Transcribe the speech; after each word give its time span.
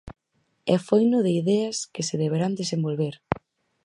E 0.73 0.75
foino 0.87 1.17
de 1.25 1.31
ideas 1.41 1.77
que 1.93 2.03
se 2.07 2.15
deberán 2.23 2.53
desenvolver. 2.61 3.15